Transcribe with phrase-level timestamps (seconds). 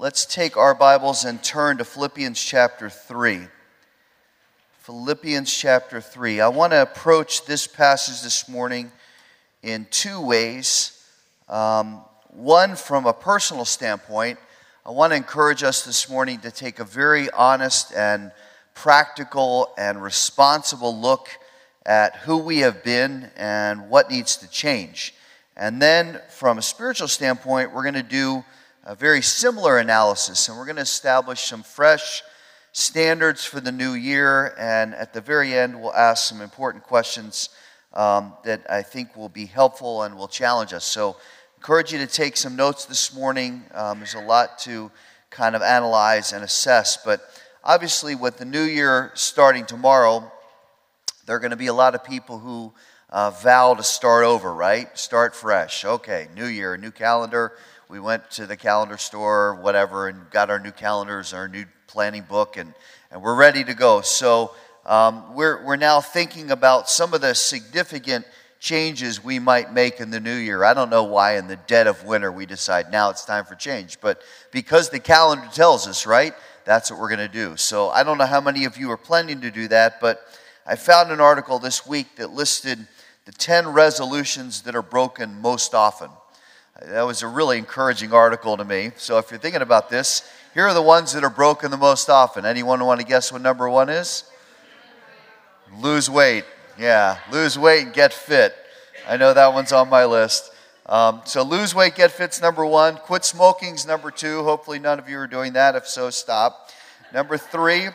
[0.00, 3.40] let's take our Bibles and turn to Philippians chapter 3.
[4.78, 6.40] Philippians chapter 3.
[6.40, 8.90] I want to approach this passage this morning
[9.62, 11.04] in two ways.
[11.50, 12.00] Um,
[12.30, 14.38] one, from a personal standpoint,
[14.86, 18.32] I want to encourage us this morning to take a very honest and
[18.72, 21.28] practical and responsible look
[21.84, 25.12] at who we have been and what needs to change.
[25.58, 28.46] And then, from a spiritual standpoint, we're going to do
[28.84, 32.22] a very similar analysis and we're going to establish some fresh
[32.72, 34.54] standards for the new year.
[34.58, 37.50] And at the very end, we'll ask some important questions
[37.92, 40.84] um, that I think will be helpful and will challenge us.
[40.84, 41.16] So,
[41.56, 43.62] encourage you to take some notes this morning.
[43.74, 44.90] Um, there's a lot to
[45.28, 47.20] kind of analyze and assess, but
[47.62, 50.32] obviously, with the new year starting tomorrow,
[51.26, 52.72] there are going to be a lot of people who
[53.10, 54.96] uh, vow to start over, right?
[54.96, 55.84] Start fresh.
[55.84, 57.52] Okay, new year, new calendar.
[57.90, 62.22] We went to the calendar store, whatever, and got our new calendars, our new planning
[62.22, 62.72] book, and,
[63.10, 64.00] and we're ready to go.
[64.00, 64.52] So
[64.86, 68.26] um, we're, we're now thinking about some of the significant
[68.60, 70.62] changes we might make in the new year.
[70.62, 73.56] I don't know why in the dead of winter we decide now it's time for
[73.56, 76.34] change, but because the calendar tells us, right?
[76.64, 77.56] That's what we're going to do.
[77.56, 80.20] So I don't know how many of you are planning to do that, but
[80.64, 82.86] I found an article this week that listed
[83.24, 86.10] the 10 resolutions that are broken most often.
[86.86, 88.92] That was a really encouraging article to me.
[88.96, 90.22] So if you're thinking about this,
[90.54, 92.46] here are the ones that are broken the most often.
[92.46, 94.24] Anyone want to guess what number one is?
[95.78, 96.44] Lose weight.
[96.78, 98.54] Yeah, lose weight and get fit.
[99.06, 100.52] I know that one's on my list.
[100.86, 102.96] Um, so lose weight, get fit's number one.
[102.96, 104.42] Quit smoking's number two.
[104.42, 105.76] Hopefully none of you are doing that.
[105.76, 106.70] If so, stop.
[107.12, 107.88] Number three,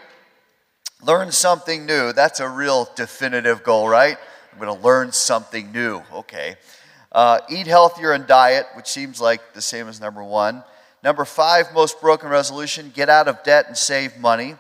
[1.04, 2.14] learn something new.
[2.14, 4.18] That's a real definitive goal, right?
[4.54, 6.04] I'm going to learn something new.
[6.14, 6.56] Okay.
[7.16, 10.62] Uh, eat healthier and diet, which seems like the same as number one.
[11.02, 14.56] Number five, most broken resolution get out of debt and save money.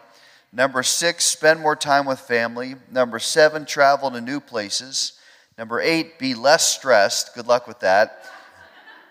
[0.53, 2.75] Number six, spend more time with family.
[2.89, 5.19] Number seven, travel to new places.
[5.57, 7.35] Number eight, be less stressed.
[7.35, 8.24] Good luck with that.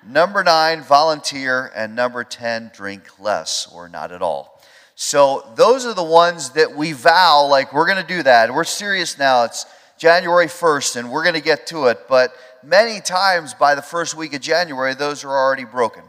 [0.09, 1.71] Number nine, volunteer.
[1.77, 4.63] And number 10, drink less or not at all.
[4.95, 8.55] So those are the ones that we vow, like we're going to do that.
[8.55, 9.45] We're serious now.
[9.45, 9.67] It's
[9.99, 12.09] January 1st, and we're going to get to it.
[12.09, 16.03] But many times by the first week of January, those are already broken.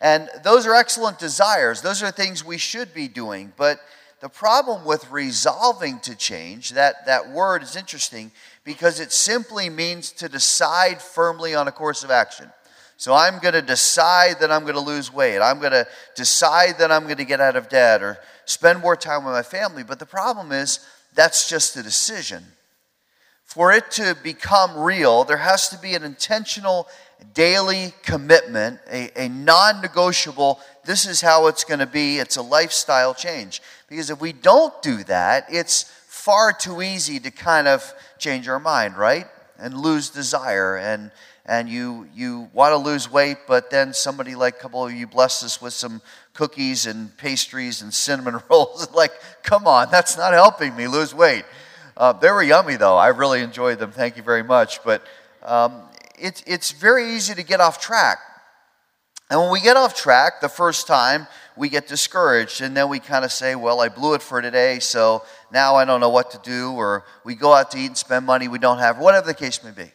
[0.00, 1.80] And those are excellent desires.
[1.80, 3.52] Those are things we should be doing.
[3.56, 3.80] But
[4.20, 8.32] the problem with resolving to change, that, that word is interesting
[8.64, 12.50] because it simply means to decide firmly on a course of action.
[12.98, 15.40] So I'm going to decide that I'm going to lose weight.
[15.40, 18.96] I'm going to decide that I'm going to get out of debt or spend more
[18.96, 19.84] time with my family.
[19.84, 20.80] But the problem is
[21.14, 22.44] that's just a decision.
[23.46, 26.88] For it to become real, there has to be an intentional
[27.32, 32.18] daily commitment, a, a non negotiable, this is how it's going to be.
[32.18, 33.62] It's a lifestyle change.
[33.88, 38.60] Because if we don't do that, it's far too easy to kind of change our
[38.60, 39.26] mind, right?
[39.58, 40.76] And lose desire.
[40.76, 41.10] And,
[41.44, 45.06] and you, you want to lose weight, but then somebody like a couple of you
[45.06, 46.02] blessed us with some
[46.34, 48.92] cookies and pastries and cinnamon rolls.
[48.92, 51.44] like, come on, that's not helping me lose weight.
[51.96, 52.96] Uh, they were yummy, though.
[52.96, 53.90] I really enjoyed them.
[53.90, 54.84] Thank you very much.
[54.84, 55.02] But
[55.42, 55.82] um,
[56.18, 58.18] it, it's very easy to get off track.
[59.30, 61.26] And when we get off track the first time,
[61.56, 62.60] we get discouraged.
[62.60, 65.84] And then we kind of say, well, I blew it for today, so now I
[65.84, 66.72] don't know what to do.
[66.72, 69.64] Or we go out to eat and spend money we don't have, whatever the case
[69.64, 69.90] may be.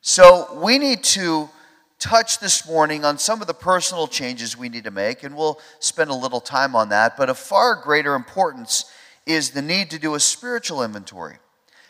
[0.00, 1.50] So we need to
[1.98, 5.60] touch this morning on some of the personal changes we need to make, and we'll
[5.80, 7.18] spend a little time on that.
[7.18, 8.90] But of far greater importance
[9.32, 11.36] is the need to do a spiritual inventory.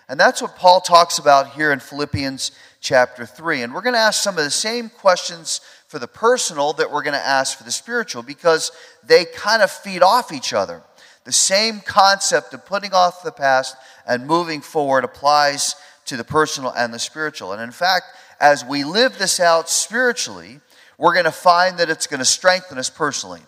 [0.08, 3.62] And that's what Paul talks about here in Philippians chapter 3.
[3.62, 7.02] And we're going to ask some of the same questions for the personal that we're
[7.02, 8.72] going to ask for the spiritual because
[9.04, 10.82] they kind of feed off each other.
[11.24, 16.72] The same concept of putting off the past and moving forward applies to the personal
[16.72, 17.52] and the spiritual.
[17.52, 18.06] And in fact,
[18.40, 20.60] as we live this out spiritually,
[20.98, 23.42] we're going to find that it's going to strengthen us personally.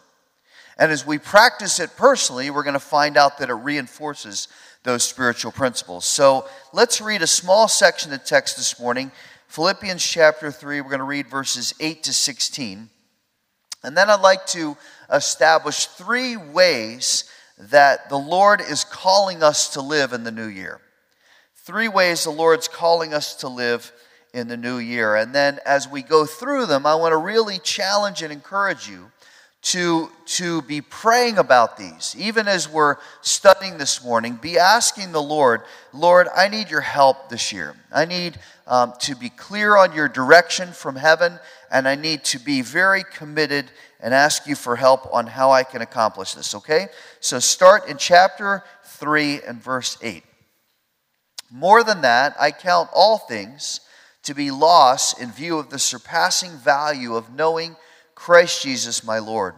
[0.78, 4.48] And as we practice it personally, we're going to find out that it reinforces
[4.82, 6.04] those spiritual principles.
[6.04, 9.12] So let's read a small section of text this morning
[9.48, 10.80] Philippians chapter 3.
[10.80, 12.88] We're going to read verses 8 to 16.
[13.84, 14.78] And then I'd like to
[15.12, 17.24] establish three ways
[17.58, 20.80] that the Lord is calling us to live in the new year.
[21.54, 23.92] Three ways the Lord's calling us to live
[24.32, 25.16] in the new year.
[25.16, 29.12] And then as we go through them, I want to really challenge and encourage you
[29.62, 32.16] to, to be praying about these.
[32.18, 35.62] Even as we're studying this morning, be asking the Lord,
[35.92, 37.76] Lord, I need your help this year.
[37.92, 41.38] I need um, to be clear on your direction from heaven,
[41.70, 43.70] and I need to be very committed
[44.00, 46.88] and ask you for help on how I can accomplish this, okay?
[47.20, 50.24] So start in chapter 3 and verse 8.
[51.52, 53.80] More than that, I count all things
[54.24, 57.76] to be lost in view of the surpassing value of knowing
[58.22, 59.56] Christ Jesus my Lord,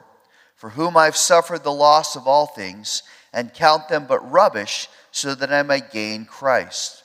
[0.57, 5.35] for whom I've suffered the loss of all things, and count them but rubbish, so
[5.35, 7.05] that I may gain Christ,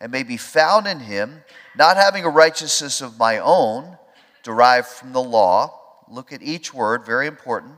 [0.00, 1.42] and may be found in him,
[1.76, 3.98] not having a righteousness of my own,
[4.44, 5.76] derived from the law.
[6.08, 7.74] Look at each word, very important.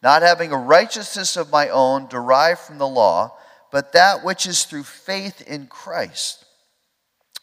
[0.00, 3.36] Not having a righteousness of my own, derived from the law,
[3.72, 6.44] but that which is through faith in Christ.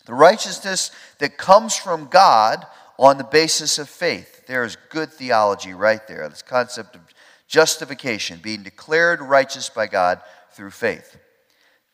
[0.05, 2.65] The righteousness that comes from God
[2.97, 4.47] on the basis of faith.
[4.47, 6.27] There is good theology right there.
[6.29, 7.01] This concept of
[7.47, 10.21] justification, being declared righteous by God
[10.51, 11.17] through faith.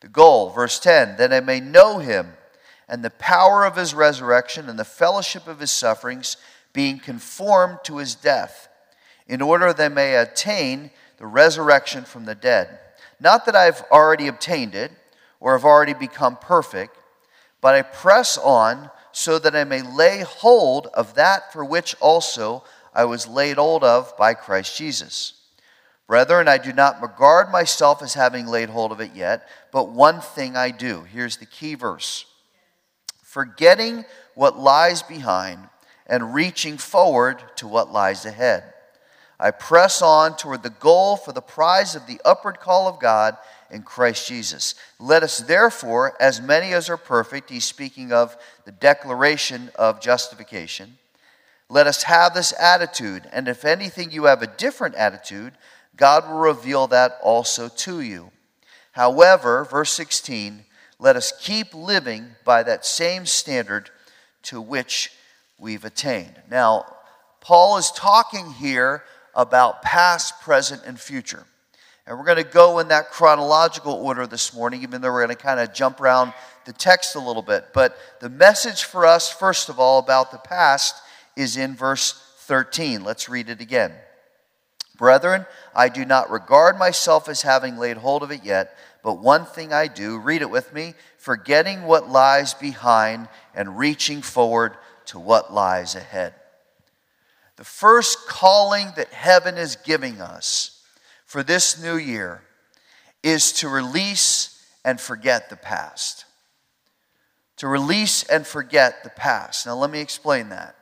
[0.00, 2.32] The goal, verse 10, that I may know him
[2.88, 6.36] and the power of his resurrection and the fellowship of his sufferings,
[6.72, 8.68] being conformed to his death,
[9.26, 12.78] in order that I may attain the resurrection from the dead.
[13.20, 14.90] Not that I've already obtained it
[15.38, 16.96] or have already become perfect,
[17.60, 22.64] but I press on so that I may lay hold of that for which also
[22.94, 25.34] I was laid hold of by Christ Jesus.
[26.06, 30.20] Brethren, I do not regard myself as having laid hold of it yet, but one
[30.20, 31.02] thing I do.
[31.02, 32.26] Here's the key verse
[33.22, 34.04] forgetting
[34.34, 35.68] what lies behind
[36.06, 38.64] and reaching forward to what lies ahead.
[39.40, 43.36] I press on toward the goal for the prize of the upward call of God
[43.72, 44.74] in Christ Jesus.
[45.00, 50.98] Let us therefore, as many as are perfect, he's speaking of the declaration of justification,
[51.68, 53.28] let us have this attitude.
[53.32, 55.54] And if anything you have a different attitude,
[55.96, 58.30] God will reveal that also to you.
[58.92, 60.66] However, verse 16,
[60.98, 63.88] let us keep living by that same standard
[64.42, 65.12] to which
[65.58, 66.42] we've attained.
[66.50, 66.84] Now,
[67.40, 69.02] Paul is talking here
[69.34, 71.46] about past, present, and future.
[72.12, 75.34] And we're going to go in that chronological order this morning, even though we're going
[75.34, 76.34] to kind of jump around
[76.66, 77.68] the text a little bit.
[77.72, 80.94] But the message for us, first of all, about the past
[81.36, 83.02] is in verse 13.
[83.02, 83.94] Let's read it again.
[84.98, 89.46] Brethren, I do not regard myself as having laid hold of it yet, but one
[89.46, 94.76] thing I do, read it with me, forgetting what lies behind and reaching forward
[95.06, 96.34] to what lies ahead.
[97.56, 100.80] The first calling that heaven is giving us
[101.32, 102.42] for this new year
[103.22, 106.26] is to release and forget the past.
[107.56, 109.64] To release and forget the past.
[109.64, 110.76] Now, let me explain that.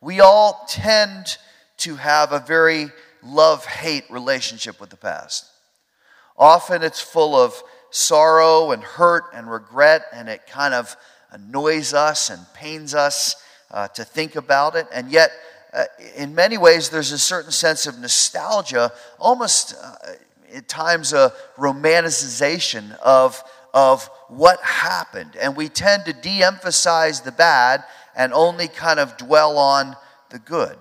[0.00, 1.38] We all tend
[1.78, 5.44] to have a very love hate relationship with the past.
[6.36, 7.60] Often it's full of
[7.90, 10.96] sorrow and hurt and regret, and it kind of
[11.32, 13.34] annoys us and pains us
[13.72, 14.86] uh, to think about it.
[14.92, 15.32] And yet,
[15.74, 15.84] uh,
[16.16, 20.12] in many ways, there's a certain sense of nostalgia, almost uh,
[20.54, 23.42] at times a romanticization of,
[23.72, 25.36] of what happened.
[25.40, 27.82] And we tend to de emphasize the bad
[28.14, 29.96] and only kind of dwell on
[30.30, 30.78] the good.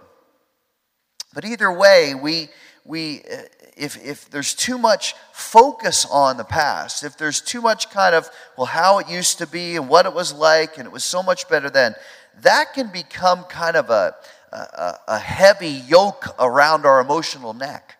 [1.34, 2.50] But either way, we,
[2.86, 3.38] we, uh,
[3.75, 8.30] if, if there's too much focus on the past, if there's too much kind of,
[8.56, 11.24] well, how it used to be and what it was like, and it was so
[11.24, 11.96] much better then,
[12.42, 14.16] that can become kind of a,
[14.53, 17.95] a, a heavy yoke around our emotional neck.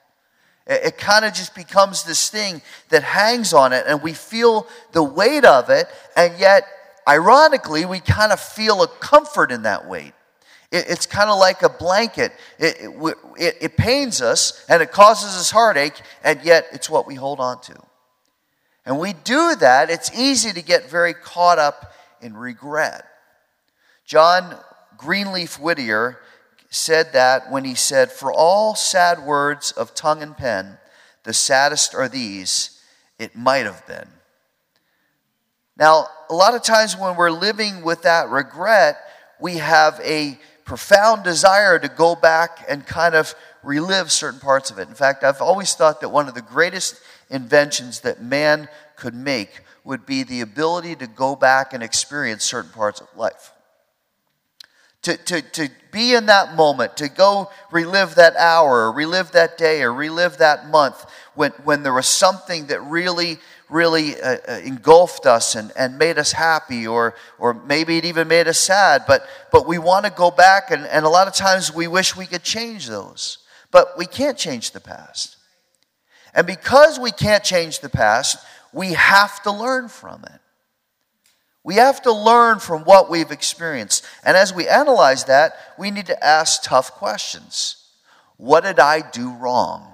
[0.67, 4.67] It, it kind of just becomes this thing that hangs on it, and we feel
[4.91, 6.63] the weight of it, and yet,
[7.07, 10.13] ironically, we kind of feel a comfort in that weight.
[10.72, 12.31] It, it's kind of like a blanket.
[12.60, 12.77] It,
[13.38, 17.39] it, it pains us, and it causes us heartache, and yet, it's what we hold
[17.39, 17.75] on to.
[18.86, 23.05] And we do that, it's easy to get very caught up in regret.
[24.05, 24.57] John
[24.98, 26.19] Greenleaf Whittier
[26.74, 30.80] said that when he said, For all sad words of tongue and pen,
[31.24, 32.82] the saddest are these,
[33.20, 34.08] it might have been.
[35.77, 38.98] Now, a lot of times when we're living with that regret,
[39.39, 44.80] we have a profound desire to go back and kind of relive certain parts of
[44.80, 44.88] it.
[44.88, 47.00] In fact, I've always thought that one of the greatest
[47.30, 52.72] inventions that man could make would be the ability to go back and experience certain
[52.72, 53.52] parts of life
[55.03, 59.57] to, to, to be in that moment, to go relive that hour, or relive that
[59.57, 61.05] day, or relive that month
[61.36, 63.38] when, when there was something that really,
[63.69, 68.27] really uh, uh, engulfed us and, and made us happy, or, or maybe it even
[68.27, 69.03] made us sad.
[69.07, 72.15] But, but we want to go back, and, and a lot of times we wish
[72.15, 73.39] we could change those.
[73.72, 75.38] But we can't change the past.
[76.33, 78.38] And because we can't change the past,
[78.72, 80.39] we have to learn from it.
[81.63, 84.05] We have to learn from what we've experienced.
[84.25, 87.77] And as we analyze that, we need to ask tough questions.
[88.38, 89.93] What did I do wrong?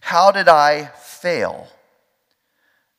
[0.00, 1.68] How did I fail?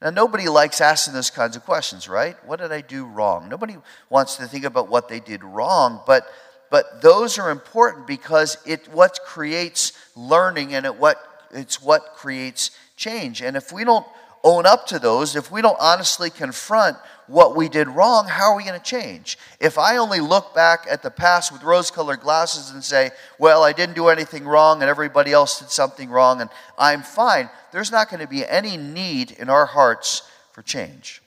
[0.01, 2.37] Now, nobody likes asking those kinds of questions, right?
[2.45, 3.49] What did I do wrong?
[3.49, 3.75] Nobody
[4.09, 6.25] wants to think about what they did wrong, but,
[6.71, 11.17] but those are important because it what creates learning and it what,
[11.51, 13.41] it's what creates change.
[13.41, 14.05] And if we don't
[14.43, 18.57] own up to those, if we don't honestly confront what we did wrong, how are
[18.57, 19.37] we going to change?
[19.59, 23.63] If I only look back at the past with rose colored glasses and say, well,
[23.63, 27.91] I didn't do anything wrong and everybody else did something wrong and I'm fine, there's
[27.91, 31.21] not going to be any need in our hearts for change.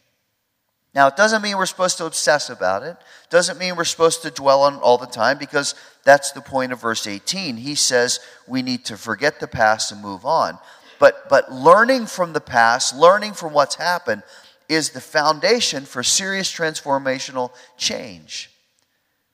[0.95, 2.97] Now, it doesn't mean we're supposed to obsess about it.
[3.31, 6.73] Doesn't mean we're supposed to dwell on it all the time because that's the point
[6.73, 7.57] of verse 18.
[7.57, 10.59] He says we need to forget the past and move on.
[11.03, 14.23] But, but learning from the past, learning from what's happened,
[14.69, 18.53] is the foundation for serious transformational change.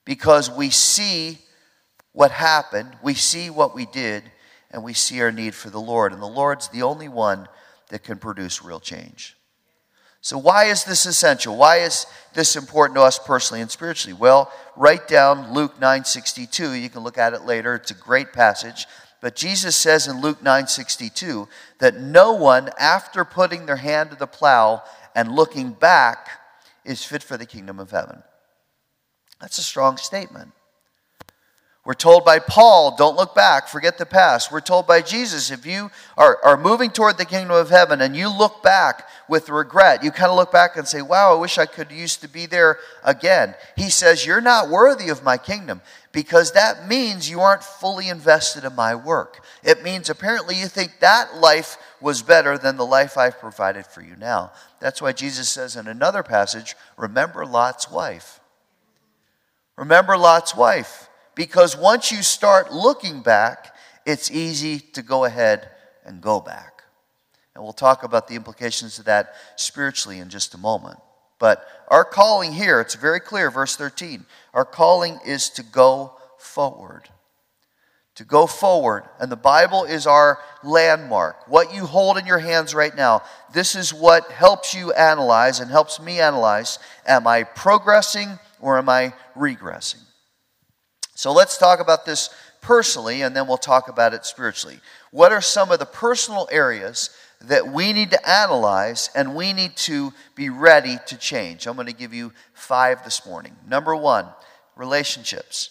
[0.07, 1.37] Because we see
[2.13, 4.23] what happened, we see what we did,
[4.71, 6.15] and we see our need for the Lord.
[6.15, 7.47] And the Lord's the only one
[7.91, 9.37] that can produce real change.
[10.23, 11.55] So, why is this essential?
[11.55, 14.17] Why is this important to us personally and spiritually?
[14.19, 16.81] Well, write down Luke 9:62.
[16.81, 17.75] You can look at it later.
[17.75, 18.87] It's a great passage.
[19.21, 21.49] But Jesus says in Luke 9:62
[21.79, 24.83] that no one after putting their hand to the plow
[25.15, 26.29] and looking back
[26.85, 28.23] is fit for the kingdom of heaven.
[29.41, 30.53] That's a strong statement.
[31.89, 34.53] We're told by Paul, don't look back, forget the past.
[34.53, 38.15] We're told by Jesus, if you are, are moving toward the kingdom of heaven and
[38.15, 41.57] you look back with regret, you kind of look back and say, wow, I wish
[41.57, 43.55] I could used to be there again.
[43.75, 45.81] He says, you're not worthy of my kingdom
[46.19, 49.39] because that means you aren't fully invested in my work.
[49.63, 54.03] It means apparently you think that life was better than the life I've provided for
[54.03, 54.51] you now.
[54.81, 58.41] That's why Jesus says in another passage, remember Lot's wife.
[59.77, 61.09] Remember Lot's wife.
[61.37, 63.73] Because once you start looking back,
[64.05, 65.69] it's easy to go ahead
[66.05, 66.83] and go back.
[67.55, 70.99] And we'll talk about the implications of that spiritually in just a moment.
[71.38, 74.25] But our calling here, it's very clear, verse 13.
[74.54, 77.09] Our calling is to go forward.
[78.16, 79.04] To go forward.
[79.21, 81.47] And the Bible is our landmark.
[81.49, 85.71] What you hold in your hands right now, this is what helps you analyze and
[85.71, 90.02] helps me analyze am I progressing or am I regressing?
[91.14, 92.30] So let's talk about this
[92.61, 94.80] personally and then we'll talk about it spiritually.
[95.11, 97.11] What are some of the personal areas
[97.42, 101.66] that we need to analyze and we need to be ready to change.
[101.66, 103.54] I'm going to give you five this morning.
[103.68, 104.26] Number one,
[104.76, 105.71] relationships.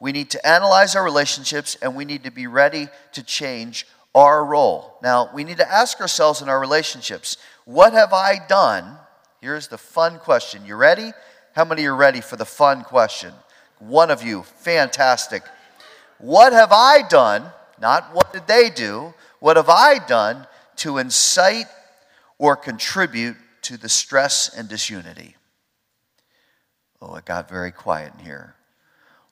[0.00, 4.44] We need to analyze our relationships and we need to be ready to change our
[4.44, 4.98] role.
[5.02, 7.36] Now, we need to ask ourselves in our relationships,
[7.66, 8.96] what have I done?
[9.42, 10.64] Here's the fun question.
[10.64, 11.12] You ready?
[11.54, 13.32] How many are ready for the fun question?
[13.78, 15.42] One of you, fantastic.
[16.18, 17.44] What have I done?
[17.80, 19.12] Not what did they do?
[19.40, 20.46] What have I done
[20.76, 21.66] to incite
[22.38, 25.36] or contribute to the stress and disunity.
[27.00, 28.54] Oh, it got very quiet in here.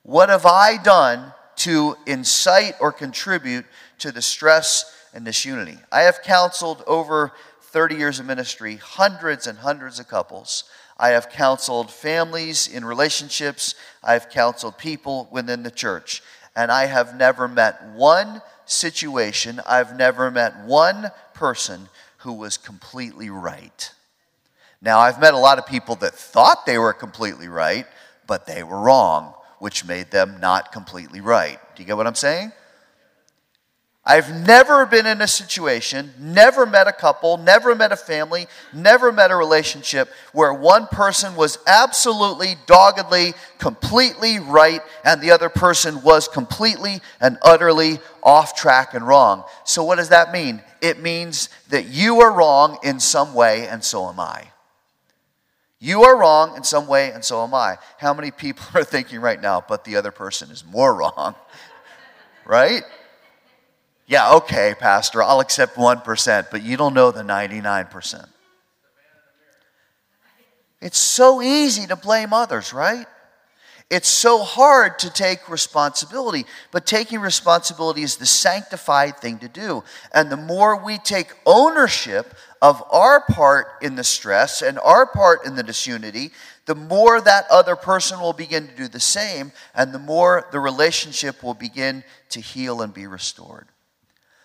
[0.03, 3.65] What have I done to incite or contribute
[3.99, 5.79] to the stress and disunity?
[5.91, 10.65] I have counseled over 30 years of ministry hundreds and hundreds of couples.
[10.99, 13.75] I have counseled families in relationships.
[14.03, 16.23] I have counseled people within the church.
[16.55, 23.31] And I have never met one situation, I've never met one person who was completely
[23.31, 23.93] right.
[24.81, 27.87] Now, I've met a lot of people that thought they were completely right,
[28.27, 31.59] but they were wrong, which made them not completely right.
[31.75, 32.53] Do you get what I'm saying?
[34.07, 39.11] I've never been in a situation, never met a couple, never met a family, never
[39.11, 46.03] met a relationship where one person was absolutely, doggedly, completely right and the other person
[46.03, 49.43] was completely and utterly off track and wrong.
[49.65, 50.63] So, what does that mean?
[50.83, 54.51] It means that you are wrong in some way and so am I.
[55.79, 57.79] You are wrong in some way and so am I.
[57.97, 61.35] How many people are thinking right now, but the other person is more wrong?
[62.45, 62.83] right?
[64.07, 68.27] Yeah, okay, Pastor, I'll accept 1%, but you don't know the 99%.
[70.81, 73.07] It's so easy to blame others, right?
[73.91, 79.85] It's so hard to take responsibility, but taking responsibility is the sanctified thing to do.
[80.13, 85.47] And the more we take ownership of our part in the stress and our part
[85.47, 86.33] in the disunity,
[86.67, 90.61] the more that other person will begin to do the same, and the more the
[90.61, 93.69] relationship will begin to heal and be restored.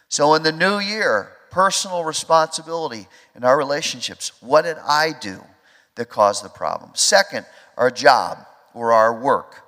[0.09, 4.31] So, in the new year, personal responsibility in our relationships.
[4.41, 5.43] What did I do
[5.95, 6.91] that caused the problem?
[6.95, 7.45] Second,
[7.77, 8.39] our job
[8.73, 9.63] or our work.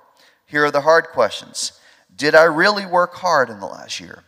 [0.46, 1.72] Here are the hard questions
[2.14, 4.24] Did I really work hard in the last year?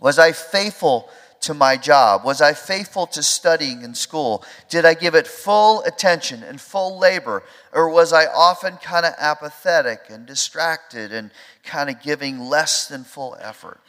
[0.00, 1.08] Was I faithful
[1.42, 2.24] to my job?
[2.24, 4.44] Was I faithful to studying in school?
[4.68, 7.42] Did I give it full attention and full labor?
[7.72, 11.30] Or was I often kind of apathetic and distracted and
[11.64, 13.80] kind of giving less than full effort?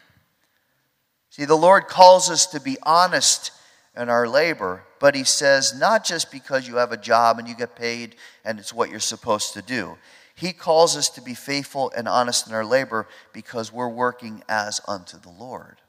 [1.31, 3.51] See, the Lord calls us to be honest
[3.95, 7.55] in our labor, but He says, not just because you have a job and you
[7.55, 9.97] get paid and it's what you're supposed to do.
[10.35, 14.81] He calls us to be faithful and honest in our labor because we're working as
[14.87, 15.80] unto the Lord.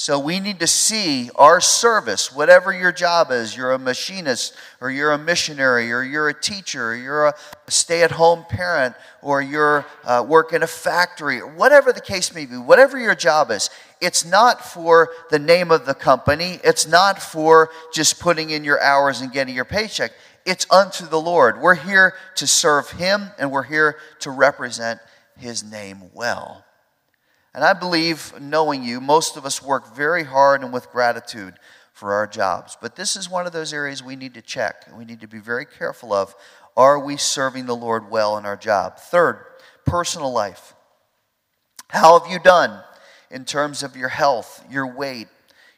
[0.00, 3.54] So we need to see our service, whatever your job is.
[3.54, 7.34] You're a machinist, or you're a missionary, or you're a teacher, or you're a
[7.68, 12.34] stay at home parent, or you're uh, work in a factory, or whatever the case
[12.34, 13.68] may be, whatever your job is.
[14.00, 18.80] It's not for the name of the company, it's not for just putting in your
[18.80, 20.12] hours and getting your paycheck.
[20.46, 21.60] It's unto the Lord.
[21.60, 24.98] We're here to serve Him, and we're here to represent
[25.36, 26.64] His name well.
[27.54, 31.54] And I believe, knowing you, most of us work very hard and with gratitude
[31.92, 32.76] for our jobs.
[32.80, 35.38] But this is one of those areas we need to check we need to be
[35.38, 36.34] very careful of.
[36.76, 38.98] Are we serving the Lord well in our job?
[38.98, 39.44] Third,
[39.84, 40.74] personal life.
[41.88, 42.82] How have you done
[43.30, 45.26] in terms of your health, your weight,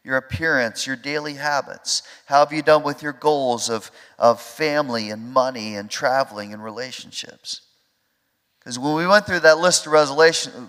[0.05, 2.03] your appearance, your daily habits?
[2.27, 6.63] How have you done with your goals of, of family and money and traveling and
[6.63, 7.63] relationships?
[8.63, 9.93] Because when we went through that list of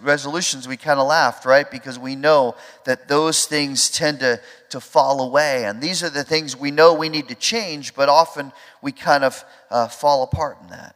[0.03, 1.69] resolutions, we kind of laughed, right?
[1.69, 5.65] Because we know that those things tend to, to fall away.
[5.65, 9.23] And these are the things we know we need to change, but often we kind
[9.23, 10.95] of uh, fall apart in that.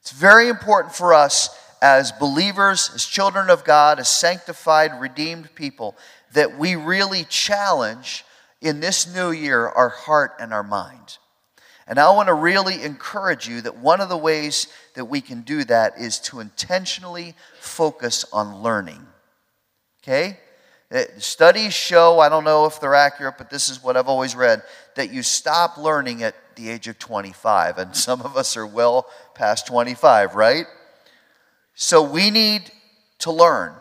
[0.00, 1.50] It's very important for us
[1.82, 5.96] as believers, as children of God, as sanctified, redeemed people,
[6.32, 8.24] that we really challenge
[8.62, 11.18] in this new year our heart and our mind.
[11.86, 14.68] And I want to really encourage you that one of the ways
[15.00, 19.00] that we can do that is to intentionally focus on learning.
[20.02, 20.38] Okay?
[20.92, 24.36] Uh, studies show, I don't know if they're accurate, but this is what I've always
[24.36, 24.62] read,
[24.96, 27.78] that you stop learning at the age of 25.
[27.78, 30.66] And some of us are well past 25, right?
[31.74, 32.70] So we need
[33.20, 33.72] to learn.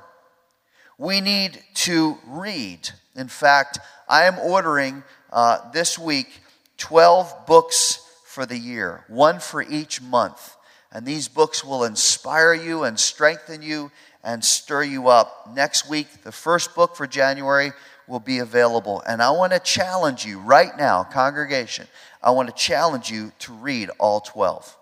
[0.97, 2.91] We need to read.
[3.17, 3.77] In fact,
[4.07, 5.03] I am ordering
[5.33, 6.29] uh, this week
[6.77, 10.55] 12 books for the year, one for each month.
[10.91, 13.91] And these books will inspire you and strengthen you
[14.23, 15.49] and stir you up.
[15.53, 17.71] Next week, the first book for January
[18.07, 19.01] will be available.
[19.07, 21.87] And I want to challenge you right now, congregation,
[22.21, 24.75] I want to challenge you to read all 12.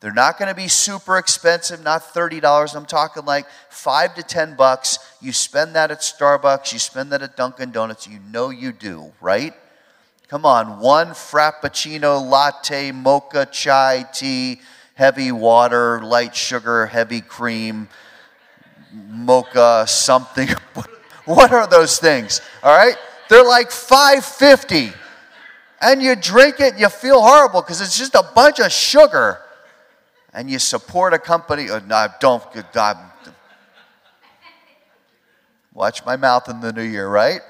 [0.00, 2.74] They're not going to be super expensive, not $30.
[2.74, 4.98] I'm talking like 5 to 10 bucks.
[5.20, 9.12] You spend that at Starbucks, you spend that at Dunkin' Donuts, you know you do,
[9.20, 9.52] right?
[10.28, 14.60] Come on, one frappuccino latte, mocha chai tea,
[15.00, 17.88] heavy water, light sugar, heavy cream,
[18.92, 20.46] mocha, something.
[21.24, 22.42] what are those things?
[22.62, 22.96] All right?
[23.30, 24.92] They're like 550.
[25.80, 29.40] And you drink it you feel horrible because it's just a bunch of sugar.
[30.34, 31.70] And you support a company.
[31.70, 32.44] Oh, no, don't.
[32.54, 32.98] Uh, God,
[35.72, 37.40] watch my mouth in the new year, right?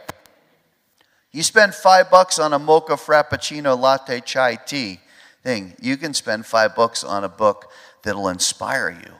[1.32, 5.00] You spend five bucks on a mocha frappuccino latte chai tea
[5.42, 5.74] thing.
[5.80, 7.70] You can spend five bucks on a book
[8.02, 9.12] that'll inspire you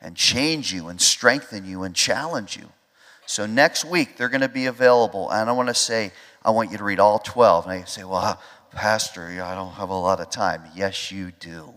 [0.00, 2.70] and change you and strengthen you and challenge you.
[3.26, 6.12] So next week they're going to be available, and I want to say
[6.44, 7.64] I want you to read all 12.
[7.66, 8.36] And I say, well, uh,
[8.70, 10.62] Pastor, I don't have a lot of time.
[10.74, 11.74] Yes, you do.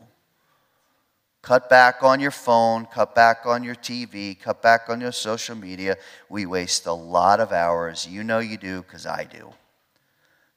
[1.42, 5.56] Cut back on your phone, cut back on your TV, cut back on your social
[5.56, 5.98] media.
[6.28, 8.06] We waste a lot of hours.
[8.08, 9.54] You know you do because I do.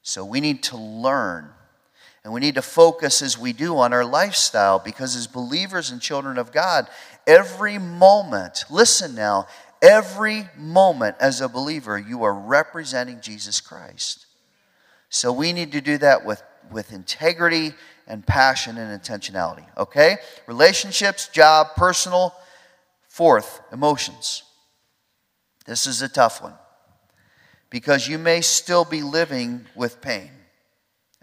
[0.01, 1.49] So we need to learn
[2.23, 6.01] and we need to focus as we do on our lifestyle because as believers and
[6.01, 6.87] children of God,
[7.27, 9.47] every moment, listen now,
[9.81, 14.25] every moment as a believer, you are representing Jesus Christ.
[15.09, 17.73] So we need to do that with, with integrity
[18.07, 19.65] and passion and intentionality.
[19.77, 20.17] Okay?
[20.47, 22.33] Relationships, job, personal.
[23.09, 24.43] Fourth, emotions.
[25.65, 26.55] This is a tough one
[27.69, 30.31] because you may still be living with pain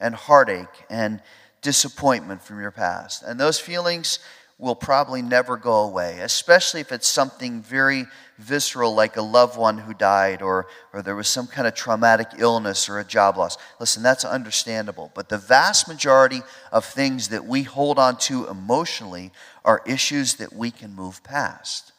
[0.01, 1.23] and heartache and
[1.63, 3.23] disappointment from your past.
[3.23, 4.19] And those feelings
[4.61, 8.05] will probably never go away, especially if it's something very
[8.39, 12.29] visceral like a loved one who died or, or there was some kind of traumatic
[12.39, 13.57] illness or a job loss.
[13.79, 15.11] Listen, that's understandable.
[15.15, 19.33] But the vast majority of things that we hold on to emotionally
[19.65, 21.93] are issues that we can move past.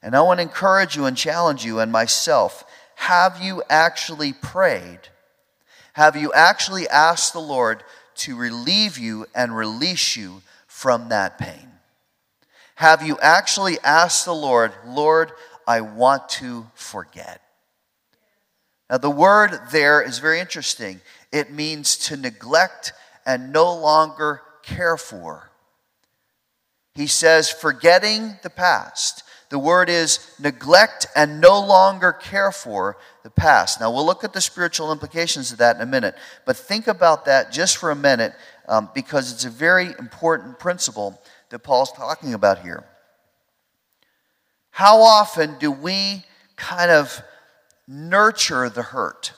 [0.00, 4.98] And I want to encourage you and challenge you and myself have you actually prayed?
[5.98, 7.82] Have you actually asked the Lord
[8.18, 11.72] to relieve you and release you from that pain?
[12.76, 15.32] Have you actually asked the Lord, Lord,
[15.66, 17.40] I want to forget?
[18.88, 21.00] Now, the word there is very interesting.
[21.32, 22.92] It means to neglect
[23.26, 25.50] and no longer care for.
[26.94, 29.24] He says, forgetting the past.
[29.50, 33.80] The word is neglect and no longer care for the past.
[33.80, 37.24] Now, we'll look at the spiritual implications of that in a minute, but think about
[37.24, 38.34] that just for a minute
[38.68, 42.84] um, because it's a very important principle that Paul's talking about here.
[44.70, 46.24] How often do we
[46.56, 47.22] kind of
[47.86, 49.32] nurture the hurt?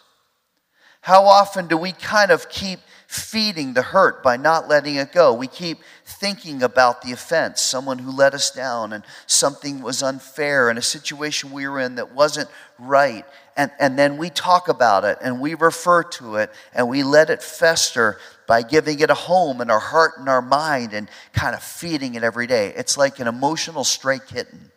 [1.02, 5.34] How often do we kind of keep feeding the hurt by not letting it go.
[5.34, 10.70] We keep thinking about the offense, someone who let us down, and something was unfair,
[10.70, 13.24] and a situation we were in that wasn't right.
[13.56, 17.30] And, and then we talk about it and we refer to it and we let
[17.30, 21.56] it fester by giving it a home in our heart and our mind and kind
[21.56, 22.72] of feeding it every day.
[22.76, 24.70] It's like an emotional stray kitten.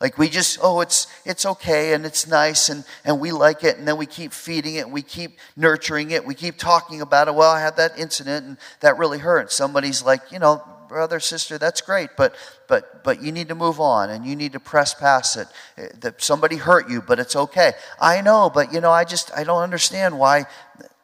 [0.00, 3.76] Like we just, oh, it's it's okay and it's nice and, and we like it,
[3.76, 7.34] and then we keep feeding it, we keep nurturing it, we keep talking about it.
[7.34, 9.52] Well, I had that incident and that really hurt.
[9.52, 12.34] Somebody's like, you know, brother, sister, that's great, but
[12.66, 15.48] but but you need to move on and you need to press past it.
[15.76, 17.72] Eh, that somebody hurt you, but it's okay.
[18.00, 20.46] I know, but you know, I just I don't understand why.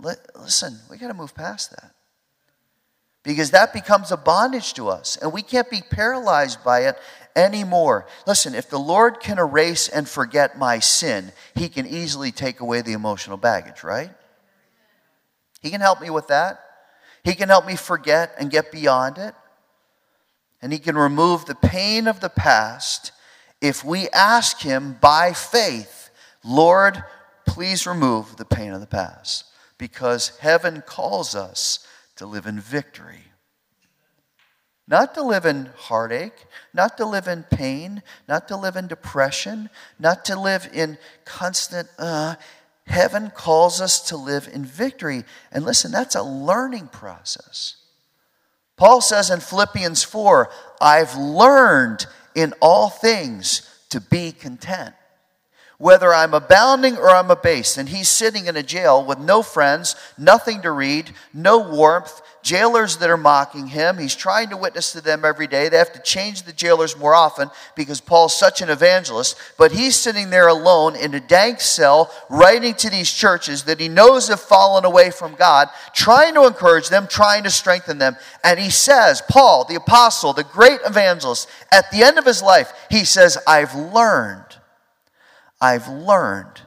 [0.01, 1.93] Listen, we got to move past that
[3.23, 6.97] because that becomes a bondage to us and we can't be paralyzed by it
[7.37, 8.07] anymore.
[8.27, 12.81] Listen, if the Lord can erase and forget my sin, He can easily take away
[12.81, 14.11] the emotional baggage, right?
[15.61, 16.61] He can help me with that.
[17.23, 19.35] He can help me forget and get beyond it.
[20.63, 23.13] And He can remove the pain of the past
[23.61, 26.11] if we ask Him by faith,
[26.45, 27.03] Lord,
[27.47, 29.45] please remove the pain of the past.
[29.79, 33.25] Because heaven calls us to live in victory.
[34.89, 39.69] Not to live in heartache, not to live in pain, not to live in depression,
[39.99, 42.37] not to live in constant, uh,
[42.87, 45.25] heaven calls us to live in victory.
[45.51, 47.77] And listen, that's a learning process.
[48.77, 54.95] Paul says in Philippians 4, I've learned in all things to be content.
[55.79, 59.95] Whether I'm abounding or I'm abased, and he's sitting in a jail with no friends,
[60.17, 63.99] nothing to read, no warmth, jailers that are mocking him.
[63.99, 65.69] He's trying to witness to them every day.
[65.69, 69.37] They have to change the jailers more often because Paul's such an evangelist.
[69.59, 73.89] But he's sitting there alone in a dank cell, writing to these churches that he
[73.89, 78.17] knows have fallen away from God, trying to encourage them, trying to strengthen them.
[78.45, 82.73] And he says, Paul, the apostle, the great evangelist, at the end of his life,
[82.89, 84.46] he says, I've learned,
[85.61, 86.61] I've learned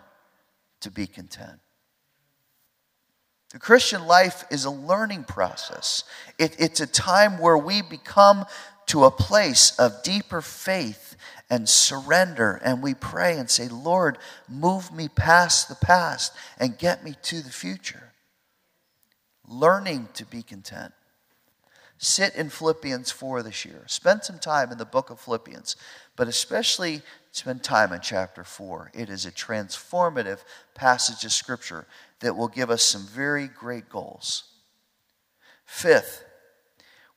[0.81, 1.59] to be content.
[3.51, 6.03] The Christian life is a learning process.
[6.37, 8.45] It, it's a time where we become
[8.87, 11.15] to a place of deeper faith
[11.49, 17.03] and surrender, and we pray and say, Lord, move me past the past and get
[17.03, 18.13] me to the future.
[19.47, 20.93] Learning to be content.
[21.97, 23.83] Sit in Philippians 4 this year.
[23.87, 25.75] Spend some time in the book of Philippians,
[26.15, 28.91] but especially spend time in chapter 4.
[28.93, 30.39] It is a transformative
[30.75, 31.85] passage of Scripture
[32.19, 34.43] that will give us some very great goals.
[35.65, 36.23] Fifth,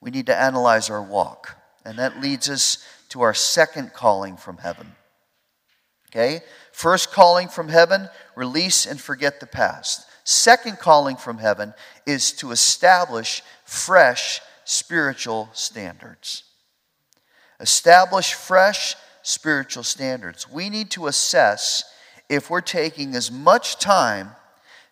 [0.01, 4.59] we need to analyze our walk, and that leads us to our second calling from
[4.59, 4.92] heaven.
[6.11, 6.40] Okay?
[6.72, 10.07] First calling from heaven, release and forget the past.
[10.25, 11.75] Second calling from heaven
[12.07, 16.44] is to establish fresh spiritual standards.
[17.59, 20.50] Establish fresh spiritual standards.
[20.50, 21.85] We need to assess
[22.28, 24.32] if we're taking as much time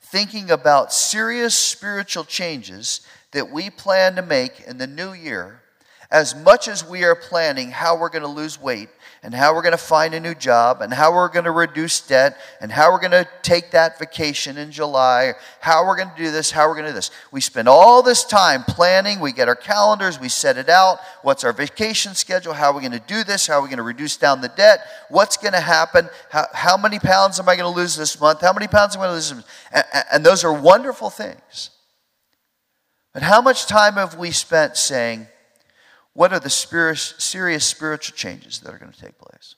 [0.00, 3.00] thinking about serious spiritual changes
[3.32, 5.62] that we plan to make in the new year,
[6.10, 8.88] as much as we are planning how we're going to lose weight
[9.22, 12.00] and how we're going to find a new job and how we're going to reduce
[12.00, 16.16] debt and how we're going to take that vacation in July, how we're going to
[16.16, 17.10] do this, how we're going to do this.
[17.30, 19.20] We spend all this time planning.
[19.20, 21.00] We get our calendars, we set it out.
[21.22, 22.54] What's our vacation schedule?
[22.54, 23.46] How are we going to do this?
[23.46, 24.80] How are we going to reduce down the debt?
[25.10, 26.08] What's going to happen?
[26.30, 28.40] How, how many pounds am I going to lose this month?
[28.40, 29.48] How many pounds am I going to lose this month?
[29.72, 31.70] And, and those are wonderful things.
[33.12, 35.26] But how much time have we spent saying,
[36.20, 39.54] What are the serious spiritual changes that are going to take place?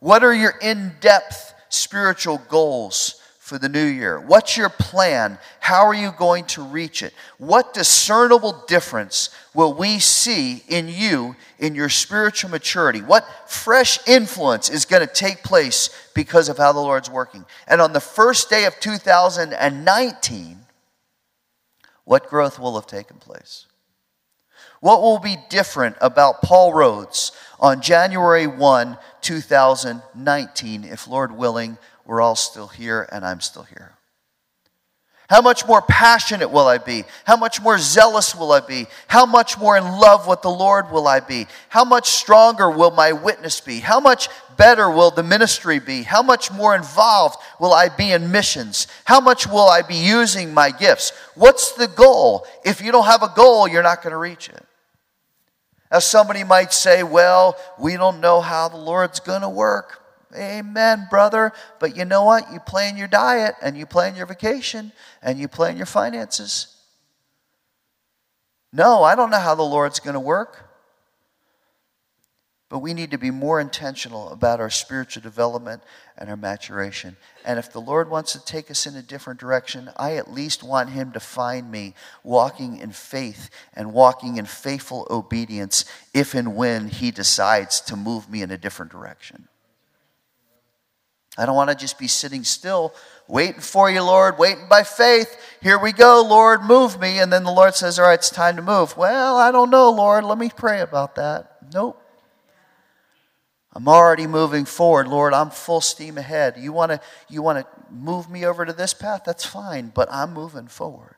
[0.00, 4.18] What are your in depth spiritual goals for the new year?
[4.18, 5.38] What's your plan?
[5.60, 7.14] How are you going to reach it?
[7.38, 13.00] What discernible difference will we see in you in your spiritual maturity?
[13.00, 17.44] What fresh influence is going to take place because of how the Lord's working?
[17.68, 20.58] And on the first day of 2019,
[22.02, 23.66] what growth will have taken place?
[24.80, 32.20] What will be different about Paul Rhodes on January 1, 2019, if Lord willing, we're
[32.20, 33.95] all still here and I'm still here?
[35.28, 37.04] How much more passionate will I be?
[37.24, 38.86] How much more zealous will I be?
[39.08, 41.48] How much more in love with the Lord will I be?
[41.68, 43.80] How much stronger will my witness be?
[43.80, 46.04] How much better will the ministry be?
[46.04, 48.86] How much more involved will I be in missions?
[49.04, 51.10] How much will I be using my gifts?
[51.34, 52.46] What's the goal?
[52.64, 54.64] If you don't have a goal, you're not going to reach it.
[55.90, 60.02] Now, somebody might say, well, we don't know how the Lord's going to work.
[60.34, 61.52] Amen, brother.
[61.78, 62.52] But you know what?
[62.52, 66.76] You plan your diet and you plan your vacation and you plan your finances.
[68.72, 70.66] No, I don't know how the Lord's going to work.
[72.68, 75.84] But we need to be more intentional about our spiritual development
[76.18, 77.16] and our maturation.
[77.44, 80.64] And if the Lord wants to take us in a different direction, I at least
[80.64, 86.56] want Him to find me walking in faith and walking in faithful obedience if and
[86.56, 89.46] when He decides to move me in a different direction.
[91.36, 92.94] I don't want to just be sitting still,
[93.28, 95.36] waiting for you, Lord, waiting by faith.
[95.60, 97.18] Here we go, Lord, move me.
[97.18, 98.96] And then the Lord says, All right, it's time to move.
[98.96, 100.24] Well, I don't know, Lord.
[100.24, 101.58] Let me pray about that.
[101.74, 102.02] Nope.
[103.76, 105.06] I'm already moving forward.
[105.06, 106.54] Lord, I'm full steam ahead.
[106.56, 109.24] You want to you want to move me over to this path?
[109.26, 111.16] That's fine, but I'm moving forward.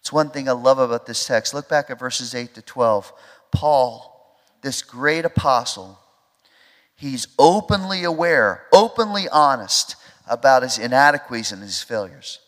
[0.00, 1.54] It's one thing I love about this text.
[1.54, 3.12] Look back at verses 8 to 12.
[3.52, 5.98] Paul, this great apostle,
[6.96, 9.96] he's openly aware, openly honest
[10.28, 12.38] about his inadequacies and his failures.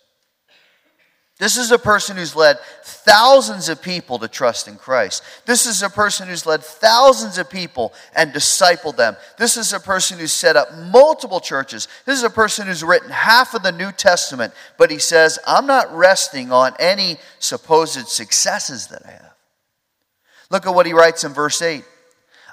[1.39, 5.23] This is a person who's led thousands of people to trust in Christ.
[5.45, 9.19] This is a person who's led thousands of people and discipled them.
[9.37, 11.89] This is a person who's set up multiple churches.
[12.07, 15.67] This is a person who's written half of the New Testament, but he says, I'm
[15.67, 19.35] not resting on any supposed successes that I have.
[20.51, 21.85] Look at what he writes in verse 8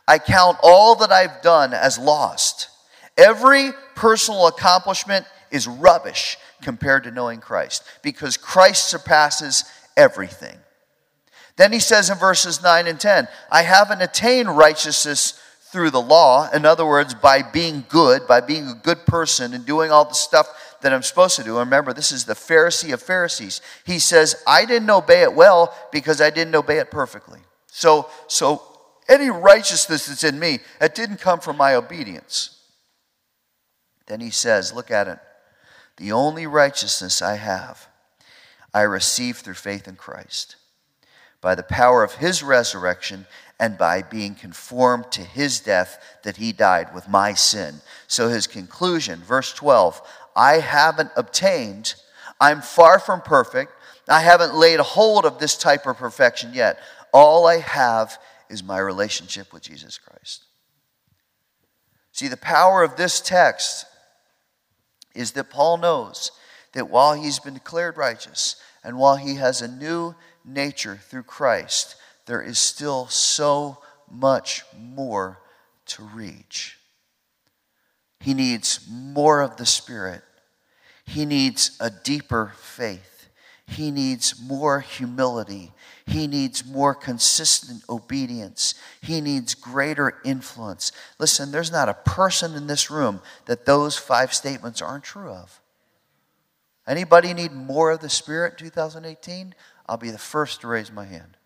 [0.08, 2.70] I count all that I've done as lost.
[3.18, 10.58] Every personal accomplishment is rubbish compared to knowing Christ because Christ surpasses everything.
[11.56, 15.40] Then he says in verses 9 and 10, I haven't attained righteousness
[15.72, 16.50] through the law.
[16.52, 20.14] In other words, by being good, by being a good person and doing all the
[20.14, 20.48] stuff
[20.82, 21.60] that I'm supposed to do.
[21.60, 23.62] Remember, this is the Pharisee of Pharisees.
[23.86, 27.40] He says, I didn't obey it well because I didn't obey it perfectly.
[27.68, 28.62] So, so
[29.08, 32.60] any righteousness that's in me, it didn't come from my obedience.
[34.08, 35.20] Then he says, look at it.
[35.98, 37.88] The only righteousness I have,
[38.74, 40.56] I receive through faith in Christ.
[41.42, 43.28] By the power of his resurrection
[43.60, 47.82] and by being conformed to his death, that he died with my sin.
[48.08, 50.02] So his conclusion, verse 12
[50.36, 51.96] I haven't obtained,
[52.42, 53.72] I'm far from perfect,
[54.08, 56.80] I haven't laid hold of this type of perfection yet.
[57.14, 58.18] All I have
[58.50, 60.46] is my relationship with Jesus Christ.
[62.12, 63.86] See, the power of this text
[65.16, 66.32] is that Paul knows
[66.74, 71.96] that while he's been declared righteous and while he has a new nature through Christ,
[72.26, 73.80] there is still so
[74.10, 75.40] much more
[75.86, 76.78] to reach.
[78.20, 80.22] He needs more of the Spirit.
[81.06, 83.30] He needs a deeper faith.
[83.68, 85.72] He needs more humility.
[86.06, 88.76] He needs more consistent obedience.
[89.02, 90.92] He needs greater influence.
[91.20, 95.62] Listen, there's not a person in this room that those five statements aren't true of.
[96.86, 99.56] Anybody need more of the Spirit 2018?
[99.88, 101.38] I'll be the first to raise my hand.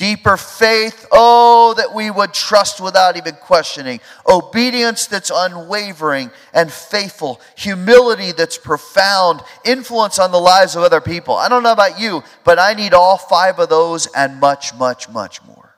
[0.00, 4.00] Deeper faith, oh, that we would trust without even questioning.
[4.26, 7.38] Obedience that's unwavering and faithful.
[7.58, 9.42] Humility that's profound.
[9.62, 11.34] Influence on the lives of other people.
[11.36, 15.10] I don't know about you, but I need all five of those and much, much,
[15.10, 15.76] much more.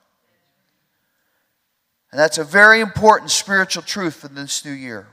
[2.13, 5.09] And that's a very important spiritual truth for this new year.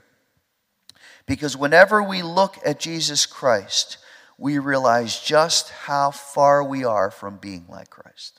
[1.26, 3.98] Because whenever we look at Jesus Christ,
[4.38, 8.39] we realize just how far we are from being like Christ.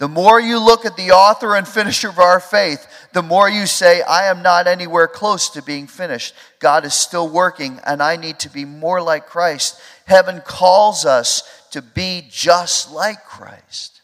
[0.00, 3.66] The more you look at the author and finisher of our faith, the more you
[3.66, 6.34] say, I am not anywhere close to being finished.
[6.58, 9.78] God is still working, and I need to be more like Christ.
[10.06, 14.00] Heaven calls us to be just like Christ.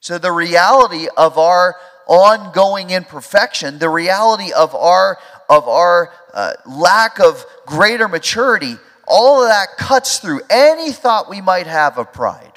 [0.00, 5.18] So, the reality of our ongoing imperfection, the reality of our,
[5.50, 11.42] of our uh, lack of greater maturity, all of that cuts through any thought we
[11.42, 12.51] might have of pride.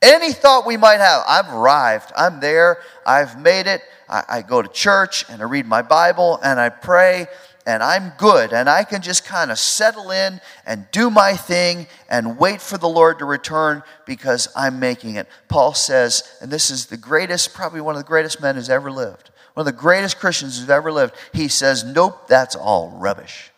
[0.00, 4.62] Any thought we might have, I've arrived, I'm there, I've made it, I, I go
[4.62, 7.26] to church and I read my Bible and I pray
[7.66, 11.86] and I'm good and I can just kind of settle in and do my thing
[12.08, 15.28] and wait for the Lord to return because I'm making it.
[15.48, 18.92] Paul says, and this is the greatest, probably one of the greatest men who's ever
[18.92, 21.14] lived, one of the greatest Christians who's ever lived.
[21.32, 23.50] He says, Nope, that's all rubbish.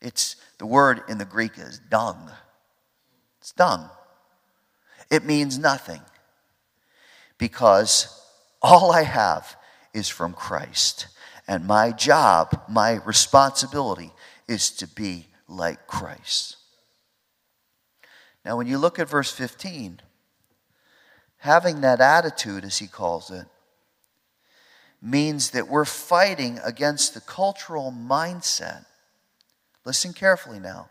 [0.00, 2.30] It's the word in the Greek is dung.
[3.40, 3.90] It's dung.
[5.10, 6.02] It means nothing
[7.38, 8.08] because
[8.62, 9.56] all I have
[9.92, 11.08] is from Christ.
[11.46, 14.12] And my job, my responsibility
[14.48, 16.56] is to be like Christ.
[18.44, 20.00] Now, when you look at verse 15,
[21.38, 23.46] having that attitude, as he calls it,
[25.00, 28.86] means that we're fighting against the cultural mindset.
[29.84, 30.88] Listen carefully now.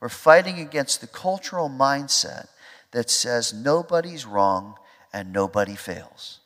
[0.00, 2.48] We're fighting against the cultural mindset
[2.92, 4.76] that says nobody's wrong
[5.12, 6.40] and nobody fails.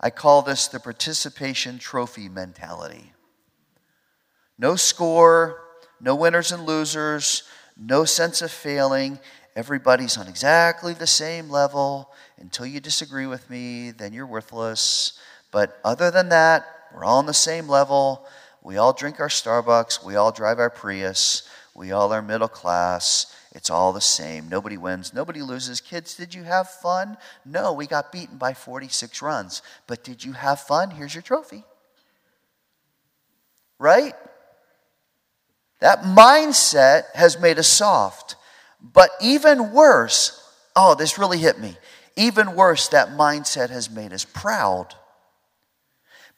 [0.00, 3.12] I call this the participation trophy mentality.
[4.58, 5.60] No score,
[6.00, 7.42] no winners and losers,
[7.76, 9.18] no sense of failing.
[9.56, 12.12] Everybody's on exactly the same level.
[12.38, 15.18] Until you disagree with me, then you're worthless.
[15.50, 18.26] But other than that, we're all on the same level.
[18.62, 20.04] We all drink our Starbucks.
[20.04, 21.48] We all drive our Prius.
[21.74, 23.34] We all are middle class.
[23.52, 24.48] It's all the same.
[24.48, 25.80] Nobody wins, nobody loses.
[25.80, 27.16] Kids, did you have fun?
[27.44, 29.62] No, we got beaten by 46 runs.
[29.86, 30.90] But did you have fun?
[30.90, 31.64] Here's your trophy.
[33.78, 34.14] Right?
[35.80, 38.36] That mindset has made us soft.
[38.80, 40.42] But even worse,
[40.76, 41.76] oh, this really hit me.
[42.16, 44.94] Even worse, that mindset has made us proud.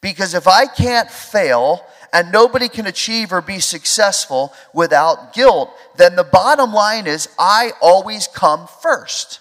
[0.01, 6.15] Because if I can't fail and nobody can achieve or be successful without guilt, then
[6.15, 9.39] the bottom line is I always come first.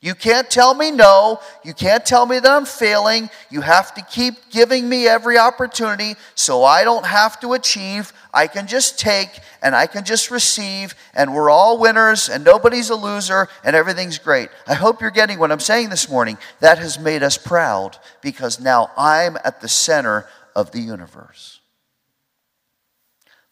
[0.00, 1.40] You can't tell me no.
[1.64, 3.30] You can't tell me that I'm failing.
[3.50, 8.12] You have to keep giving me every opportunity so I don't have to achieve.
[8.32, 12.90] I can just take and I can just receive, and we're all winners and nobody's
[12.90, 14.50] a loser and everything's great.
[14.68, 16.38] I hope you're getting what I'm saying this morning.
[16.60, 21.58] That has made us proud because now I'm at the center of the universe.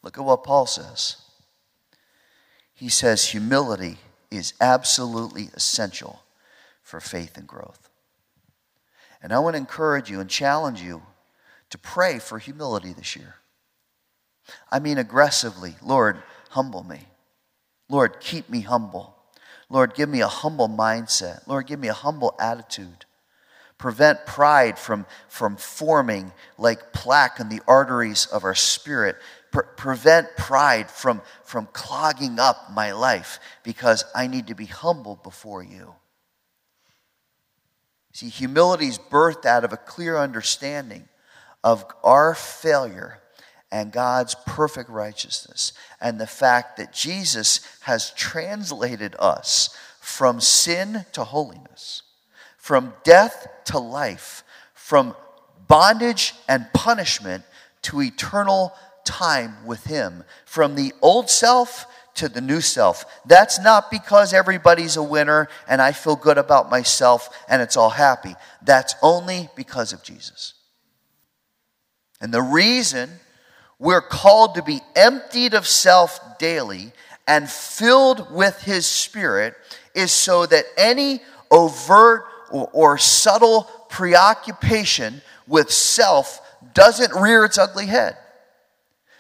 [0.05, 1.17] Look at what Paul says.
[2.73, 3.97] He says humility
[4.31, 6.21] is absolutely essential
[6.87, 7.90] for faith and growth.
[9.20, 11.03] And I want to encourage you and challenge you
[11.70, 13.35] to pray for humility this year.
[14.70, 17.01] I mean, aggressively, Lord, humble me.
[17.88, 19.16] Lord, keep me humble.
[19.68, 21.44] Lord, give me a humble mindset.
[21.49, 23.05] Lord, give me a humble attitude.
[23.79, 29.16] Prevent pride from, from forming like plaque in the arteries of our spirit.
[29.51, 35.16] Pre- prevent pride from, from clogging up my life because I need to be humble
[35.16, 35.96] before you.
[38.16, 41.07] See, humility is birthed out of a clear understanding
[41.62, 43.18] of our failure
[43.70, 51.24] and God's perfect righteousness, and the fact that Jesus has translated us from sin to
[51.24, 52.05] holiness
[52.57, 55.14] from death to life, from
[55.68, 57.44] bondage and punishment
[57.83, 58.72] to eternal
[59.05, 61.85] time with Him, from the old self
[62.16, 63.05] to the new self.
[63.24, 67.90] That's not because everybody's a winner and I feel good about myself and it's all
[67.90, 68.35] happy.
[68.62, 70.55] That's only because of Jesus.
[72.20, 73.11] And the reason
[73.79, 76.92] we're called to be emptied of self daily
[77.26, 79.55] and filled with His Spirit
[79.94, 86.40] is so that any overt or, or subtle preoccupation with self
[86.74, 88.16] doesn't rear its ugly head.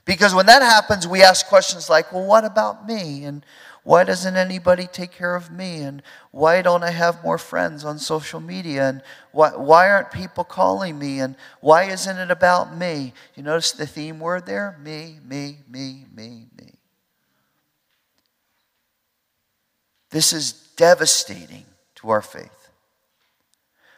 [0.06, 3.24] Because when that happens, we ask questions like, well, what about me?
[3.24, 3.44] And
[3.82, 5.82] why doesn't anybody take care of me?
[5.82, 8.88] And why don't I have more friends on social media?
[8.88, 11.18] And why, why aren't people calling me?
[11.18, 13.14] And why isn't it about me?
[13.34, 14.78] You notice the theme word there?
[14.82, 16.72] Me, me, me, me, me.
[20.10, 21.66] This is devastating
[21.96, 22.70] to our faith.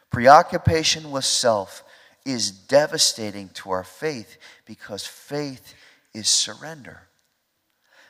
[0.09, 1.83] Preoccupation with self
[2.25, 5.75] is devastating to our faith because faith
[6.13, 7.07] is surrender.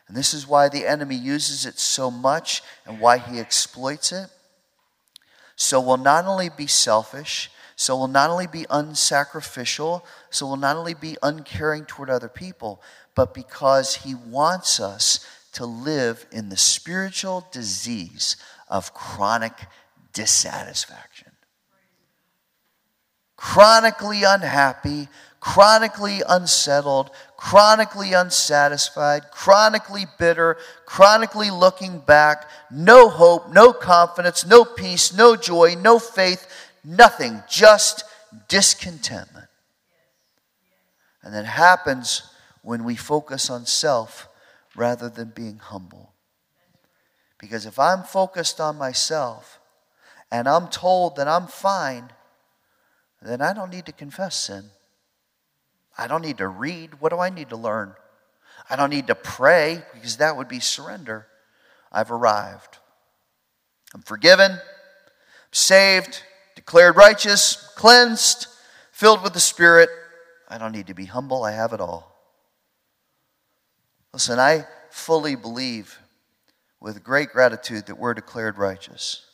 [0.08, 4.30] And this is why the enemy uses it so much and why he exploits it.
[5.56, 10.76] So we'll not only be selfish, so we'll not only be unsacrificial, so we'll not
[10.76, 12.82] only be uncaring toward other people,
[13.16, 18.36] but because he wants us to live in the spiritual disease
[18.68, 19.54] of chronic
[20.14, 21.32] dissatisfaction.
[23.36, 25.08] Chronically unhappy,
[25.40, 35.14] chronically unsettled, chronically unsatisfied, chronically bitter, chronically looking back, no hope, no confidence, no peace,
[35.14, 36.48] no joy, no faith,
[36.84, 38.04] nothing, just
[38.48, 39.48] discontentment.
[41.24, 42.24] And that happens
[42.62, 44.28] when we focus on self
[44.76, 46.14] rather than being humble.
[47.40, 49.60] Because if I'm focused on myself
[50.32, 52.12] and I'm told that I'm fine,
[53.22, 54.66] then I don't need to confess sin.
[56.00, 57.02] I don't need to read.
[57.02, 57.94] What do I need to learn?
[58.70, 61.28] I don't need to pray because that would be surrender.
[61.92, 62.78] I've arrived.
[63.94, 64.60] I'm forgiven, I'm
[65.52, 66.24] saved,
[66.56, 68.48] declared righteous, cleansed,
[68.94, 69.90] filled with the Spirit.
[70.48, 71.44] I don't need to be humble.
[71.44, 72.16] I have it all.
[74.14, 76.00] Listen, I fully believe
[76.80, 79.26] with great gratitude that we're declared righteous.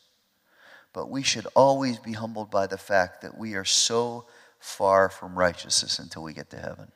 [0.93, 4.26] But we should always be humbled by the fact that we are so
[4.66, 6.91] far from righteousness until we get to heaven.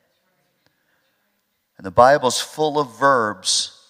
[1.76, 3.80] And the Bible's full of verbs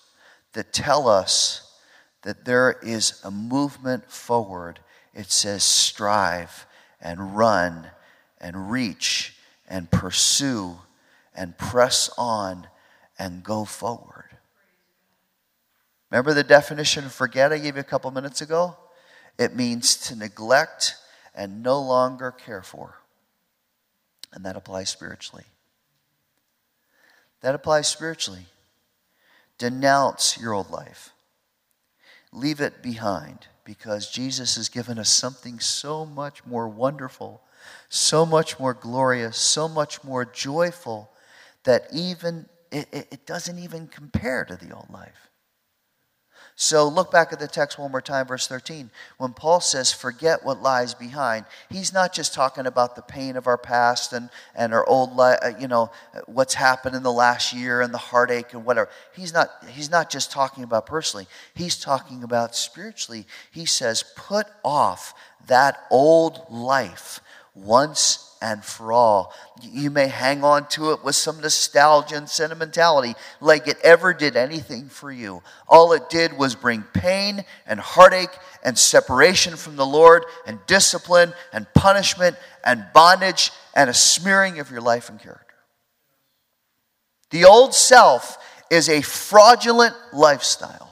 [0.53, 1.75] that tell us
[2.23, 4.81] that there is a movement forward.
[5.15, 6.67] It says strive
[7.01, 7.91] and run
[8.39, 9.35] and reach
[9.67, 10.77] and pursue
[11.35, 12.69] and press on
[13.19, 14.37] and go forward.
[16.11, 18.77] Remember the definition of forget I gave you a couple minutes ago?
[19.39, 20.97] It means to neglect
[21.35, 23.00] and no longer care for.
[24.33, 25.45] And that applies spiritually.
[27.41, 28.47] That applies spiritually.
[29.59, 31.11] Denounce your old life.
[32.33, 37.43] Leave it behind because Jesus has given us something so much more wonderful,
[37.89, 41.11] so much more glorious, so much more joyful
[41.65, 45.30] that even it, it, doesn't even compare to the old life.
[46.63, 48.91] So look back at the text one more time, verse 13.
[49.17, 53.47] When Paul says, forget what lies behind, he's not just talking about the pain of
[53.47, 55.91] our past and, and our old, uh, you know,
[56.27, 58.91] what's happened in the last year and the heartache and whatever.
[59.17, 63.27] He's not, he's not just talking about personally, he's talking about spiritually.
[63.51, 65.15] He says, put off
[65.47, 67.21] that old life
[67.55, 69.35] once and for all.
[69.61, 74.37] You may hang on to it with some nostalgia and sentimentality, like it ever did
[74.37, 75.43] anything for you.
[75.69, 81.33] All it did was bring pain and heartache and separation from the Lord, and discipline
[81.53, 85.47] and punishment and bondage and a smearing of your life and character.
[87.31, 88.39] The old self
[88.71, 90.90] is a fraudulent lifestyle.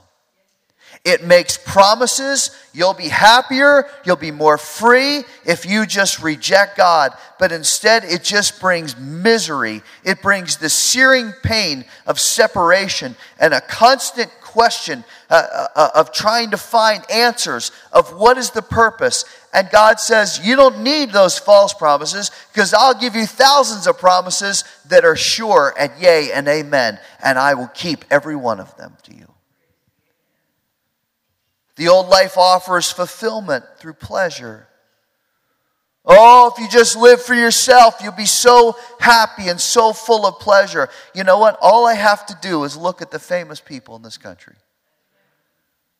[1.04, 2.50] It makes promises.
[2.74, 3.86] You'll be happier.
[4.04, 7.12] You'll be more free if you just reject God.
[7.38, 9.82] But instead, it just brings misery.
[10.04, 16.12] It brings the searing pain of separation and a constant question uh, uh, uh, of
[16.12, 19.24] trying to find answers of what is the purpose.
[19.54, 23.98] And God says, You don't need those false promises because I'll give you thousands of
[23.98, 26.98] promises that are sure and yea and amen.
[27.22, 29.28] And I will keep every one of them to you.
[31.78, 34.66] The old life offers fulfillment through pleasure.
[36.04, 40.40] Oh, if you just live for yourself, you'll be so happy and so full of
[40.40, 40.88] pleasure.
[41.14, 41.56] You know what?
[41.62, 44.56] All I have to do is look at the famous people in this country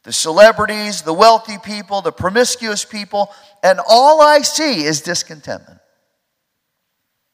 [0.02, 3.30] the celebrities, the wealthy people, the promiscuous people,
[3.62, 5.80] and all I see is discontentment.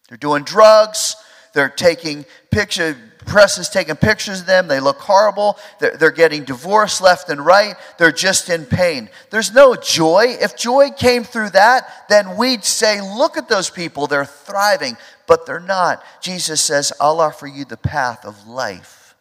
[0.09, 1.17] They're doing drugs,
[1.55, 4.69] they're taking picture, press is taking pictures of them.
[4.69, 5.57] They look horrible.
[5.81, 7.77] They're, they're getting divorced left and right.
[7.99, 9.09] They're just in pain.
[9.31, 10.37] There's no joy.
[10.41, 14.07] If joy came through that, then we'd say, look at those people.
[14.07, 14.97] They're thriving,
[15.27, 16.05] but they're not.
[16.21, 19.15] Jesus says, I'll offer you the path of life.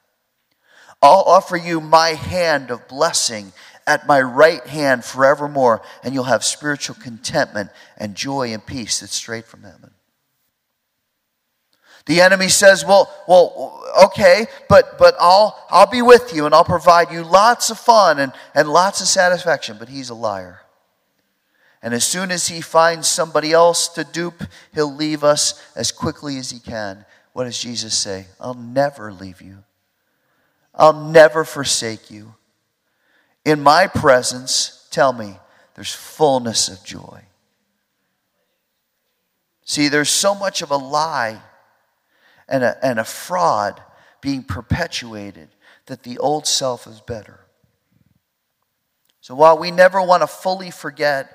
[1.02, 3.52] I'll offer you my hand of blessing
[3.86, 9.14] at my right hand forevermore, and you'll have spiritual contentment and joy and peace that's
[9.14, 9.92] straight from heaven.
[12.06, 16.66] The enemy says, well, well, okay, but, but I'll, I'll be with you and I'll
[16.66, 19.78] provide you lots of fun and, and lots of satisfaction.
[19.80, 20.62] But he's a liar.
[21.82, 24.44] And as soon as he finds somebody else to dupe,
[24.74, 27.06] he'll leave us as quickly as he can.
[27.34, 28.28] What does Jesus say?
[28.40, 29.64] I'll never leave you.
[30.76, 32.36] I'll never forsake you.
[33.46, 35.38] In my presence, tell me,
[35.76, 37.22] there's fullness of joy.
[39.66, 41.42] See, there's so much of a lie
[42.48, 43.82] and a, and a fraud
[44.22, 45.50] being perpetuated
[45.88, 47.42] that the old self is better.
[49.22, 51.30] So while we never want to fully forget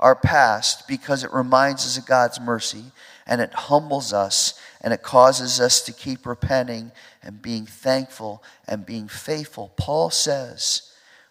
[0.00, 2.84] our past because it reminds us of God's mercy
[3.26, 8.86] and it humbles us and it causes us to keep repenting and being thankful and
[8.86, 10.88] being faithful, Paul says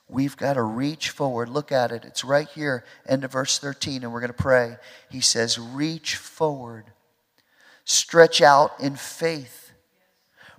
[0.10, 1.50] We've got to reach forward.
[1.50, 2.06] Look at it.
[2.06, 4.78] It's right here, end of verse 13, and we're going to pray.
[5.10, 6.86] He says, Reach forward,
[7.88, 9.72] stretch out in faith,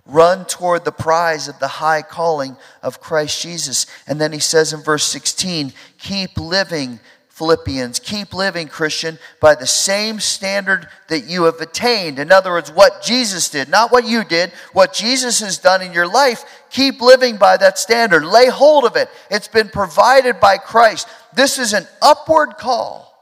[0.03, 3.85] run toward the prize of the high calling of Christ Jesus.
[4.07, 6.99] And then he says in verse 16, Keep living
[7.29, 7.99] Philippians.
[7.99, 12.17] Keep living, Christian, by the same standard that you have attained.
[12.17, 15.93] In other words, what Jesus did, not what you did, what Jesus has done in
[15.93, 16.43] your life.
[16.71, 18.25] Keep living by that standard.
[18.25, 19.07] Lay hold of it.
[19.29, 21.07] It's been provided by Christ.
[21.33, 23.15] This is an upward call.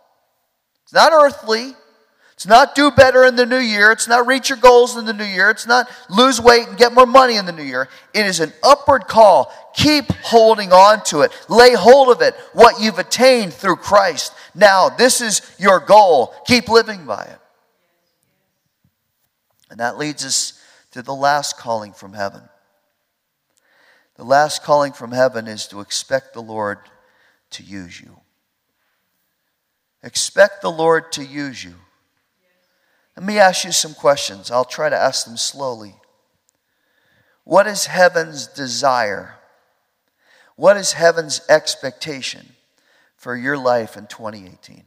[0.85, 1.75] It's not earthly.
[2.37, 3.91] It's not do better in the new year.
[3.91, 5.49] It's not reach your goals in the new year.
[5.49, 7.89] It's not lose weight and get more money in the new year.
[8.13, 9.51] It is an upward call.
[9.73, 11.31] Keep holding on to it.
[11.49, 14.35] Lay hold of it, what you've attained through Christ.
[14.53, 16.31] Now, this is your goal.
[16.45, 17.39] Keep living by it.
[19.71, 20.61] And that leads us
[20.91, 22.43] to the last calling from heaven.
[24.17, 26.77] The last calling from heaven is to expect the Lord
[27.49, 28.19] to use you.
[30.03, 31.73] Expect the Lord to use you.
[33.17, 34.51] Let me ask you some questions.
[34.51, 35.95] I'll try to ask them slowly.
[37.45, 39.39] What is heaven's desire?
[40.55, 42.53] What is heaven's expectation
[43.15, 44.83] for your life in 2018?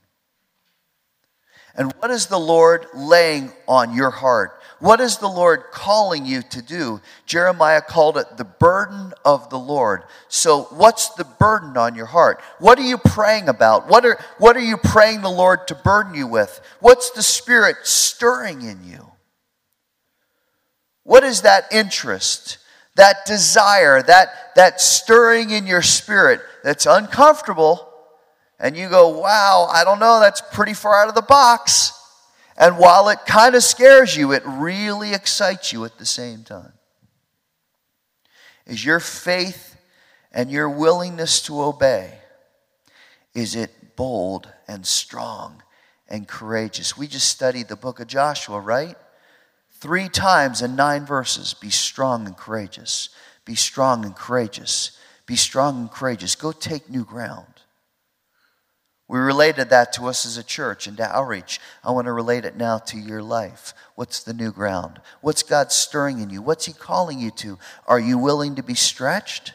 [1.75, 4.61] And what is the Lord laying on your heart?
[4.81, 7.01] What is the Lord calling you to do?
[7.27, 10.05] Jeremiah called it the burden of the Lord.
[10.29, 12.41] So, what's the burden on your heart?
[12.59, 13.89] What are you praying about?
[13.89, 16.61] What are, what are you praying the Lord to burden you with?
[16.81, 19.11] What's the Spirit stirring in you?
[21.05, 22.59] What is that interest,
[22.97, 27.90] that desire, that, that stirring in your spirit that's uncomfortable?
[28.61, 31.93] And you go, wow, I don't know, that's pretty far out of the box.
[32.57, 36.75] And while it kind of scares you, it really excites you at the same time.
[38.67, 39.77] Is your faith
[40.31, 42.19] and your willingness to obey,
[43.35, 45.63] is it bold and strong
[46.07, 46.99] and courageous?
[46.99, 48.97] We just studied the book of Joshua, right?
[49.73, 53.09] Three times in nine verses be strong and courageous.
[53.47, 54.99] Be strong and courageous.
[55.25, 56.35] Be strong and courageous.
[56.35, 57.60] Go take new ground.
[59.11, 61.59] We related that to us as a church and to outreach.
[61.83, 63.75] I want to relate it now to your life.
[63.97, 65.01] What's the new ground?
[65.21, 66.41] What's God stirring in you?
[66.41, 67.59] What's He calling you to?
[67.89, 69.53] Are you willing to be stretched?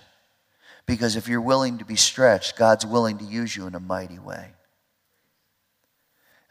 [0.85, 4.19] Because if you're willing to be stretched, God's willing to use you in a mighty
[4.19, 4.49] way.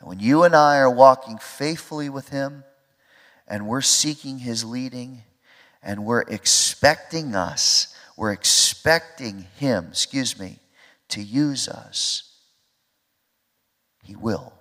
[0.01, 2.65] And when you and I are walking faithfully with Him
[3.47, 5.25] and we're seeking His leading
[5.83, 10.59] and we're expecting us, we're expecting Him, excuse me,
[11.09, 12.31] to use us
[14.05, 14.53] he will.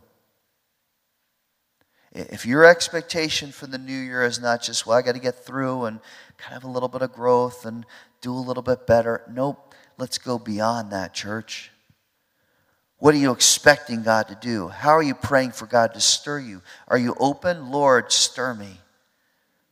[2.11, 5.45] If your expectation for the new year is not just, well, I got to get
[5.45, 5.99] through and
[6.37, 7.85] kind of a little bit of growth and
[8.21, 9.21] do a little bit better.
[9.29, 9.73] Nope.
[9.97, 11.71] Let's go beyond that, church.
[12.97, 14.69] What are you expecting God to do?
[14.69, 16.61] How are you praying for God to stir you?
[16.87, 17.71] Are you open?
[17.71, 18.79] Lord, stir me.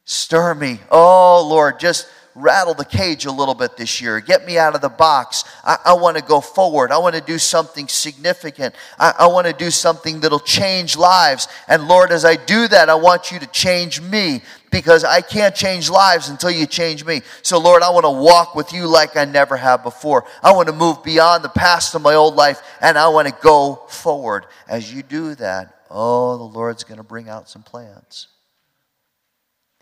[0.03, 0.79] Stir me.
[0.89, 4.19] Oh, Lord, just rattle the cage a little bit this year.
[4.19, 5.43] Get me out of the box.
[5.63, 6.91] I, I want to go forward.
[6.91, 8.75] I want to do something significant.
[8.97, 11.47] I, I want to do something that'll change lives.
[11.67, 15.53] And Lord, as I do that, I want you to change me because I can't
[15.53, 17.21] change lives until you change me.
[17.41, 20.25] So, Lord, I want to walk with you like I never have before.
[20.41, 23.35] I want to move beyond the past of my old life and I want to
[23.41, 24.45] go forward.
[24.67, 28.29] As you do that, oh, the Lord's going to bring out some plans.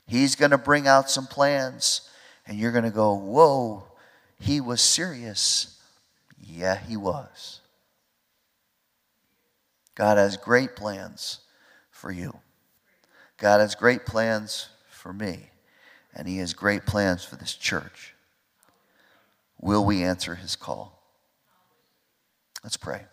[0.07, 2.08] He's going to bring out some plans
[2.49, 3.83] and you're going to go, Whoa,
[4.39, 5.79] he was serious.
[6.41, 7.61] Yeah, he was.
[9.93, 11.41] God has great plans
[11.91, 12.39] for you.
[13.37, 15.51] God has great plans for me.
[16.15, 18.15] And he has great plans for this church.
[19.61, 21.03] Will we answer his call?
[22.63, 23.03] Let's pray.